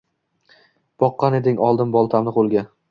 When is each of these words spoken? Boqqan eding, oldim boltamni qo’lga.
Boqqan 1.05 1.39
eding, 1.41 1.63
oldim 1.69 1.95
boltamni 1.99 2.39
qo’lga. 2.41 2.71